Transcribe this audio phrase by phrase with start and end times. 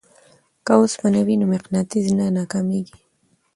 [0.65, 2.97] که اوسپنه وي نو مقناطیس نه ناکامیږي.